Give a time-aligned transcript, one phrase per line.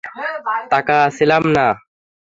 [0.71, 1.67] তাকায়া ছিলাম না।